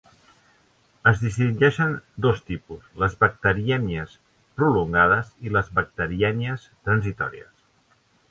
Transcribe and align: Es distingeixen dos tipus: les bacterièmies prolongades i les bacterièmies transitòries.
Es 1.09 1.19
distingeixen 1.23 1.91
dos 2.27 2.39
tipus: 2.47 2.87
les 3.03 3.17
bacterièmies 3.25 4.15
prolongades 4.61 5.31
i 5.49 5.53
les 5.59 5.71
bacterièmies 5.81 6.65
transitòries. 6.89 7.53